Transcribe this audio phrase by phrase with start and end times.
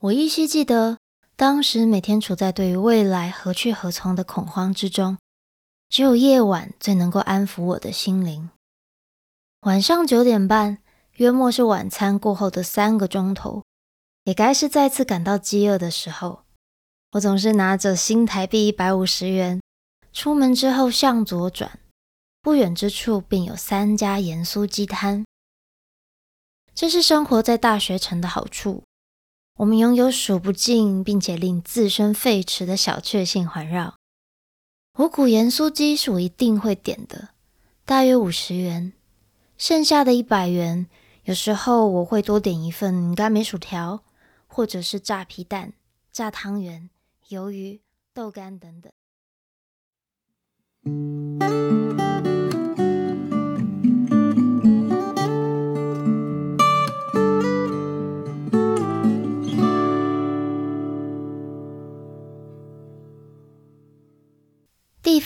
[0.00, 0.98] 我依稀记得，
[1.34, 5.18] 当时每天处在对于未来何去何从的恐慌之中，
[5.88, 8.48] 只有夜晚最能够安抚我的心灵。
[9.62, 10.78] 晚上九点半，
[11.14, 13.64] 约莫是晚餐过后的三个钟头，
[14.22, 16.44] 也该是再次感到饥饿的时候。
[17.12, 19.60] 我总是拿着新台币一百五十元，
[20.12, 21.80] 出门之后向左转，
[22.40, 25.24] 不远之处便有三家盐酥鸡摊。
[26.72, 28.84] 这是生活在大学城的好处。
[29.58, 33.96] 我们拥有数不尽并且令自身沸驰的小确幸环绕。
[34.98, 37.30] 五谷盐酥鸡是我一定会点的，
[37.84, 38.92] 大约五十元，
[39.56, 40.86] 剩下的一百元，
[41.24, 44.04] 有时候我会多点一份干梅薯条，
[44.46, 45.72] 或者是炸皮蛋、
[46.12, 46.88] 炸汤圆、
[47.28, 47.80] 鱿鱼、
[48.14, 48.92] 豆干等等。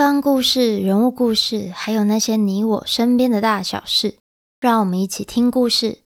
[0.00, 4.16] 方故事、人物故事，还有那些你我身边的大小事，
[4.58, 5.98] 让我们一起听故事。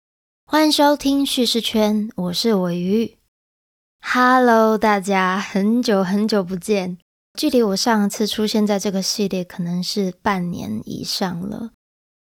[0.44, 3.16] 欢迎收听叙事圈，我是尾鱼。
[4.00, 6.98] Hello，大家，很久很久不见，
[7.38, 11.70] 距离我上次出现在这个系列可能是半年以上了。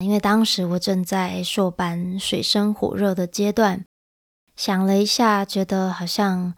[0.00, 3.86] 因为当时我正在硕班水深火热的阶段，
[4.54, 6.52] 想了一下，觉得好像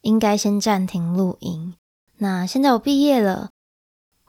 [0.00, 1.76] 应该先暂停录音。
[2.16, 3.50] 那现在我毕业了。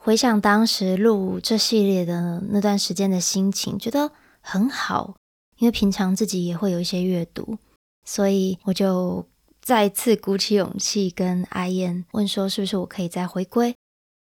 [0.02, 5.14] 回想当时录这系列的那段时间的心情，觉得很好，
[5.58, 7.58] 因为平常自己也会有一些阅读，
[8.06, 9.28] 所以我就
[9.60, 13.74] 再次鼓起勇气跟阿燕问说，是不是我可以再回归？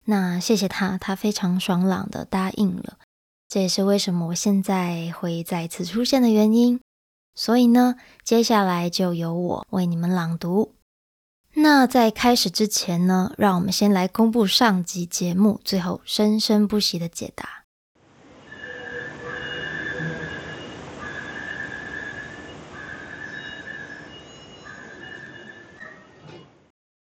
[0.07, 2.99] 那谢谢他，他非常爽朗的答应了。
[3.49, 6.81] 这也是为什么我现在会再次出现的原因。
[7.37, 10.75] 所以呢，接下来就由我为你们朗读。
[11.61, 17.65] 那在开始之前呢，让我们先来公布上集节目最后生生不息的解答。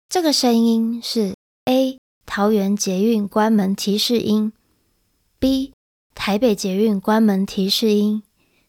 [0.09, 4.51] 这个声音是 A 桃园捷运关门提示音
[5.39, 5.71] ，B
[6.13, 8.23] 台北捷运关门提示音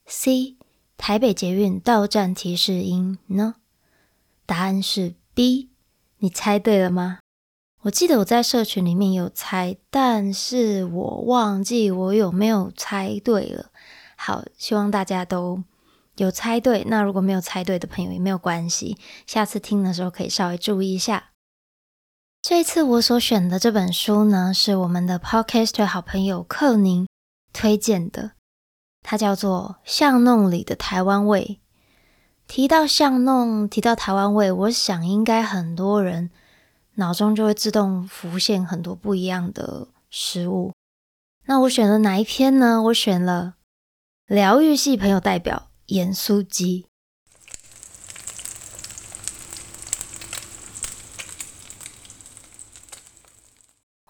[0.07, 0.55] ，C
[0.97, 3.57] 台北捷运到站提示音呢？
[4.47, 5.15] 答案是。
[5.35, 5.71] B，
[6.19, 7.19] 你猜对了吗？
[7.83, 13.71] 我记得我在社群里面有猜，但是我忘记我有没有猜对了。
[14.17, 15.65] 好，希望大家都
[16.17, 16.85] 有猜对。
[16.85, 18.97] 那如果没有猜对的朋友也没有关系，
[19.27, 21.33] 下次听的时候可以稍微注意一下。
[22.41, 27.09] 这一次我所选的这本书呢，是我们的 Podcaster 好朋友克宁
[27.53, 28.33] 推荐的，
[29.03, 31.61] 它叫做《巷弄里的台湾味》。
[32.47, 36.31] 提到巷弄，提到台湾味，我想应该很多人
[36.95, 40.73] 脑中就会自动浮现很多不一样的食物。
[41.47, 42.81] 那我选了哪一篇呢？
[42.85, 43.55] 我选了
[44.27, 46.87] 疗愈系朋友代表盐酥鸡。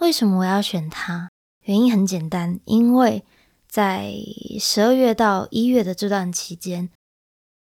[0.01, 1.31] 为什么我要选它？
[1.62, 3.25] 原因很简单，因为
[3.66, 4.12] 在
[4.61, 6.91] 十二月到一月的这段期间。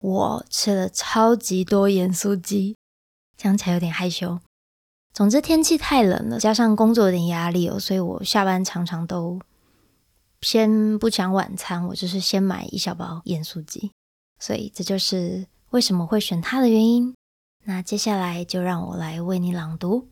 [0.00, 2.76] 我吃了超级多盐酥鸡，
[3.36, 4.40] 讲起来有点害羞。
[5.12, 9.38] 总之天气太冷了，加上工作有点压力哦，所以我下班常常都
[10.40, 13.90] 先不讲晚餐，我就是先买一小包盐酥鸡。
[14.38, 17.14] 所以这就是为什么会选它的原因。
[17.64, 20.08] 那接下来就让我来为你朗读。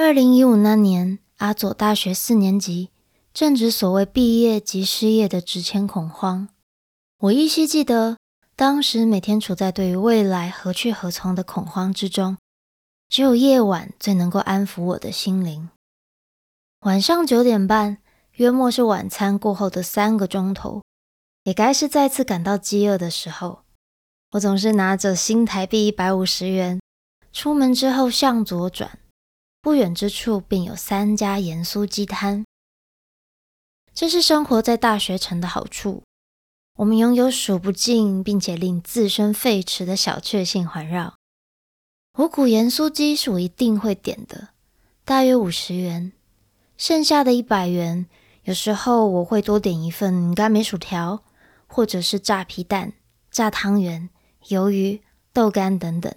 [0.00, 2.90] 二零一五那年，阿佐大学四年级，
[3.34, 6.50] 正值所谓毕业即失业的职前恐慌。
[7.18, 8.16] 我依稀记得，
[8.54, 12.38] 当时每天处在对于未来何去何从的恐慌之中，
[13.08, 15.68] 只有夜晚最能够安抚我的心灵。
[16.82, 17.98] 晚上九点半，
[18.34, 20.84] 约莫是晚餐过后的三个钟头，
[21.42, 23.62] 也该是再次感到饥饿的时候。
[24.30, 26.80] 我总是拿着新台币一百五十元，
[27.32, 29.00] 出门之后向左转。
[29.60, 32.44] 不远之处便有三家盐酥鸡摊，
[33.92, 36.04] 这是生活在大学城的好处。
[36.76, 41.16] 我们拥有数不尽并且令自身沸驰的小确幸环绕。
[42.18, 44.50] 五谷盐酥鸡是我一定会点的，
[45.04, 46.12] 大约五十元，
[46.76, 48.06] 剩下的一百元，
[48.44, 51.24] 有时候我会多点一份干梅薯条，
[51.66, 52.92] 或者是炸皮蛋、
[53.30, 54.08] 炸汤圆、
[54.46, 55.02] 鱿鱼、
[55.32, 56.14] 豆干等等，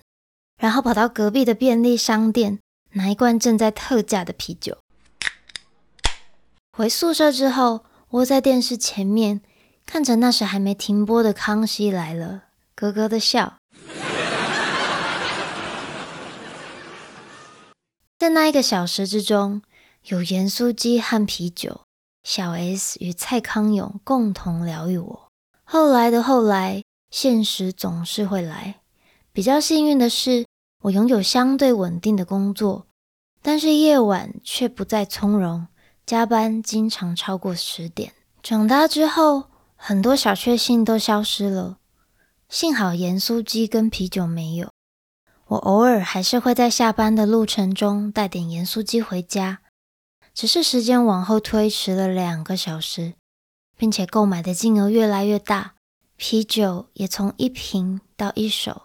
[0.60, 2.60] 然后跑到隔壁的便利商店。
[2.94, 4.78] 拿一罐正在特价的啤酒。
[6.72, 9.42] 回宿舍之后，窝在电视前面，
[9.86, 12.28] 看着那时还没停播的《康熙来了》，
[12.76, 13.58] 咯咯的笑。
[18.18, 19.62] 在那一个小时之中，
[20.06, 21.82] 有盐酥鸡和啤酒，
[22.24, 25.28] 小 S 与蔡康永共同疗愈我。
[25.64, 28.76] 后来的后来，现实总是会来。
[29.34, 30.46] 比较幸运的是，
[30.82, 32.88] 我拥有相对稳定的工作，
[33.42, 35.68] 但是夜晚却不再从容，
[36.06, 38.14] 加班经常超过十点。
[38.42, 39.46] 长大之后，
[39.76, 41.78] 很多小确幸都消失了，
[42.50, 44.70] 幸好盐酥鸡跟啤酒没有。
[45.48, 49.60] 我偶尔还是会在下班的路程中带点盐酥鸡回家，
[50.34, 53.14] 只是时间往后推迟了两个小时，
[53.78, 55.76] 并且购买的金额越来越大，
[56.16, 58.84] 啤酒也从一瓶到一手，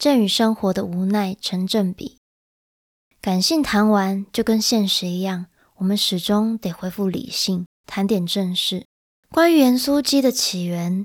[0.00, 2.16] 正与生活的无奈成正比。
[3.20, 8.86] 感性谈完就跟现实一样，我们始终得恢复理性，谈点正事。
[9.30, 11.04] 关于盐酥鸡的起源，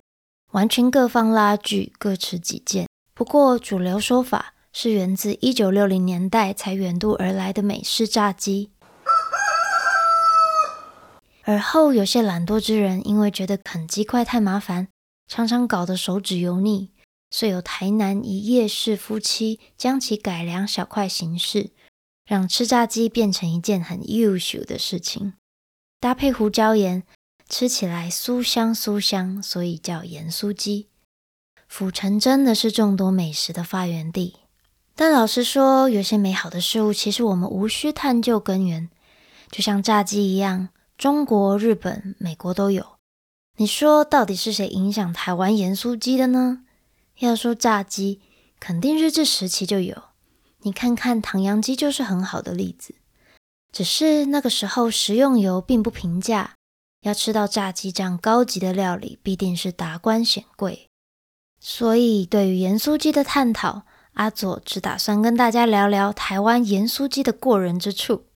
[0.53, 2.87] 完全各方拉锯，各持己见。
[3.13, 4.53] 不过主流说法。
[4.77, 8.71] 是源自一九六零年代才远渡而来的美式炸鸡，
[11.45, 14.89] 而后有些懒惰之人因为觉得啃鸡块太麻烦，
[15.29, 16.91] 常常搞得手指油腻，
[17.29, 21.71] 遂有台南一夜市夫妻将其改良小块形式，
[22.25, 25.33] 让吃炸鸡变成一件很优秀的事情。
[25.99, 27.03] 搭配胡椒盐，
[27.49, 30.87] 吃起来酥香酥香，所以叫盐酥鸡。
[31.67, 34.35] 府城真的是众多美食的发源地。
[34.95, 38.89] 但老实说，有些美好的事物，其实我们无需探究根源。
[39.51, 42.95] 就像炸鸡一样，中国、日本、美国都有。
[43.57, 46.63] 你说，到底是谁影响台湾盐酥鸡的呢？
[47.19, 48.21] 要说炸鸡，
[48.59, 50.03] 肯定日治时期就有。
[50.59, 52.95] 你看看唐扬鸡就是很好的例子。
[53.71, 56.55] 只是那个时候食用油并不平价，
[57.01, 60.87] 要吃到炸鸡这样高级的料理，必定是达官显贵。
[61.59, 63.83] 所以，对于盐酥鸡的探讨。
[64.15, 68.27] 阿佐只打算跟大家聊聊台湾盐酥鸡的过人之处。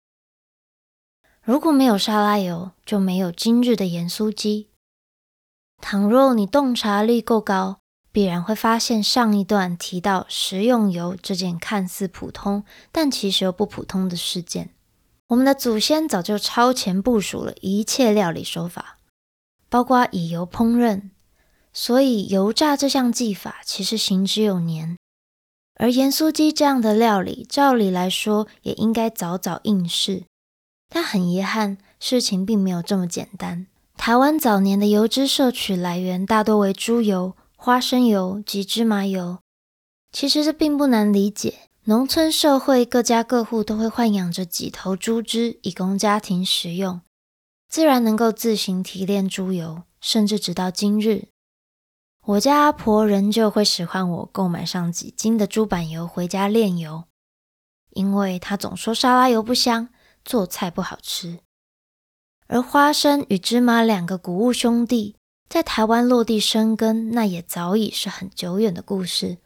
[1.42, 4.68] 如果没有沙拉油，就没有今日的盐酥鸡。
[5.80, 7.78] 倘若你洞察力够高，
[8.12, 14.70] 必然会发现上一段提到食用油这件看似普通，但其实又不普通的事件。
[15.28, 18.98] 我们的祖先早就超前部署了一切料理手法，
[19.68, 21.10] 包括以油烹饪，
[21.72, 24.96] 所以油炸这项技法其实行之有年。
[25.76, 30.24] 而盐酥鸡这样的料理，照理来说也应该早早应试，
[30.88, 33.66] 但很遗憾，事情并没有这么简单。
[33.96, 39.40] 台湾早年的油脂摄取来源大多为猪油、花生油及芝麻油。
[40.10, 47.02] 其实这并不难理解，农村社会各家各户都会豢养着几头猪只，以供家庭食用，
[47.68, 51.28] 自然能够自行提炼猪油，甚至直到今日。
[52.24, 57.04] 我家阿婆仍旧会使唤我购买上几斤的猪板油回家炼油，
[57.90, 59.90] 因为她总说沙拉油不香，
[60.24, 61.40] 做菜不好吃。
[62.46, 65.16] 而花生与芝麻两个谷物兄弟
[65.50, 69.36] 在台湾落地生根，那也早已是很久远的故事，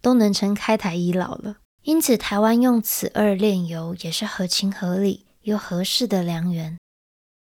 [0.00, 1.56] 都能成开台遗老了。
[1.82, 6.78] 因此，台湾用此二炼油也是合情合理又合适的良缘。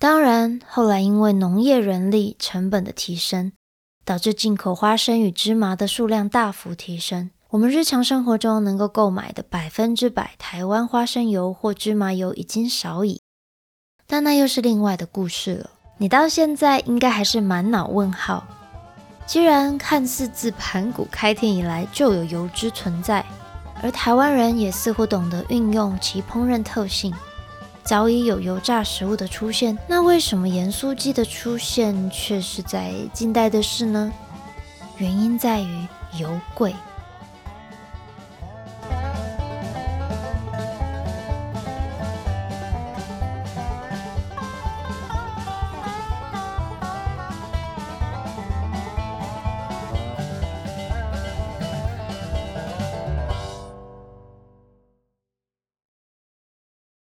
[0.01, 3.53] 当然，后来因为农业人力成本的提升。
[4.05, 13.21] 导致进口花生与芝麻的数量大幅提升，我们日常生活中能够购买的百分之百台湾花生油或芝麻油已经少矣。
[14.07, 15.73] 但那又是另外的故事了。
[16.01, 18.45] 你到现在应该还是满脑问号。
[19.27, 23.25] 既然看似自盘古开天以来就有油脂存在，
[23.83, 27.13] 而台湾人也似乎懂得运用其烹饪特性。
[27.83, 34.13] 早已有油炸食物的出现，那为什么盐酥鸡的出现却是在近代的事呢？
[34.99, 35.87] 原因在于
[36.17, 36.75] 油贵。